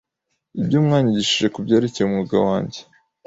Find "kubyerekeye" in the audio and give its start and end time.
1.55-2.05